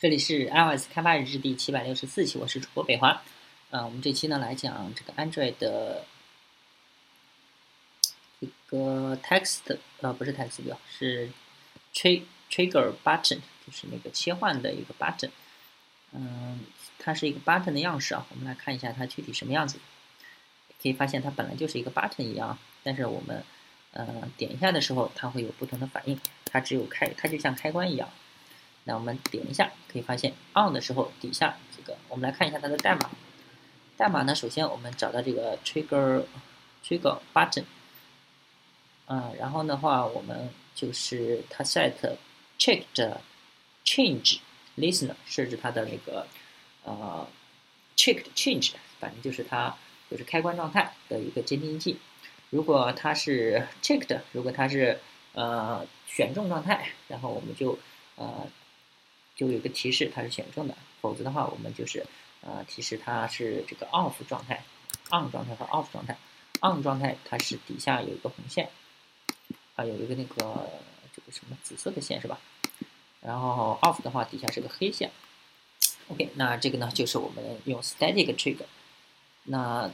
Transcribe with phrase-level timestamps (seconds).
[0.00, 3.22] 这里是 iOS 开发日志第七百六十四期，我是主播北华。
[3.70, 6.06] 啊，我们这期呢来讲这个 Android 的
[8.38, 11.28] 一个 text，呃，不是 text view，是
[11.92, 15.28] trigger button，就是那个切换的一个 button。
[16.12, 16.60] 嗯，
[16.98, 18.26] 它是一个 button 的样式啊。
[18.30, 19.78] 我们来看一下它具体什么样子。
[20.82, 23.44] 可以发现它本来就是一个 button 一样，但是我们
[23.92, 26.18] 呃点一下的时候，它会有不同的反应。
[26.46, 28.08] 它只有开，它就像开关一样。
[28.90, 33.08] 那我们点一下，可以发现 on 的时候，底下这个，我们来看一下它的代码。
[33.96, 36.24] 代码呢，首先我们找到这个 trigger
[36.84, 37.62] trigger button，
[39.06, 41.92] 啊，然后的话，我们就是它 set
[42.58, 43.16] checked
[43.84, 44.38] change
[44.76, 46.26] listener，设置它的那个
[46.82, 47.28] 呃
[47.96, 49.76] checked change，反正就是它
[50.10, 51.96] 就是开关状态的一个监听器。
[52.50, 54.98] 如果它是 checked，如果它是
[55.34, 57.78] 呃选中状态，然后我们就
[58.16, 58.48] 呃。
[59.40, 62.04] 就有个提示它是选中的，否则的话我们就是
[62.42, 64.62] 呃提示它是这个 off 状态
[65.10, 66.14] ，on 状态和 off 状态
[66.60, 68.68] ，on 状态它是底下有一个红线，
[69.76, 70.68] 啊有一个那个
[71.16, 72.38] 这个什么紫色的线是吧？
[73.22, 75.10] 然后 off 的话底下是个黑线。
[76.08, 78.66] OK，那这个呢就是我们用 static trigger。
[79.44, 79.90] 那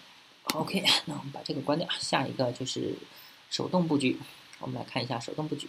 [0.55, 2.97] OK，那我们把这个关掉，下一个就是
[3.49, 4.19] 手动布局，
[4.59, 5.69] 我们来看一下手动布局。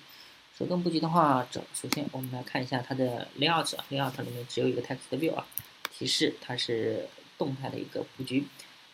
[0.58, 5.46] 手动布局的话，这首先我们来看一下它的 layout 啊，layout 里面只有一个 text view 啊，
[5.92, 8.44] 提示它是动态的一个布局。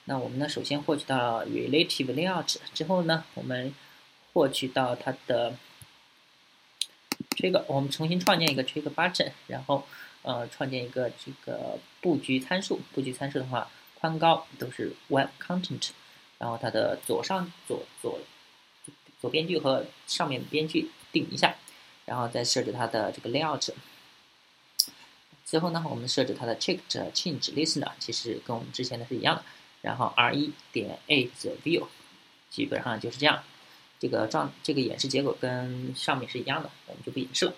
[0.03, 3.73] 那我们呢，首先获取到 relative layout 之后呢，我们
[4.33, 5.55] 获取到它的
[7.38, 9.88] trigger，我们重新创建一个 trigger button，然后
[10.23, 12.81] 呃创建一个这个布局参数。
[12.94, 15.92] 布局参数的话，宽高都是 web content，
[16.39, 18.20] 然后它的左上左左
[19.23, 20.91] 左边距和上面边距。
[21.13, 21.53] 定一下，
[22.05, 23.69] 然后再设置它的这个 layout。
[25.45, 29.43] 最后呢，我们设置它的 checked change listener，其实跟我们之前的是一样的。
[29.83, 31.85] 然后 r 一点 a the view，
[32.49, 33.43] 基本上就是这样。
[33.99, 37.53] 这个状这个演示结果跟上面是一样的，我们就不演示了。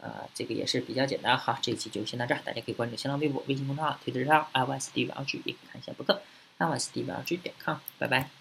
[0.00, 1.38] 呃，这个也是比较简单。
[1.38, 6.20] 好，这一期就先到这儿，大家可以关注新浪微博、微信公众号、推特账号 iOS D V L G，也可以看一下博客
[6.58, 7.78] iOS D V L G 点 com。
[7.98, 8.37] 拜拜。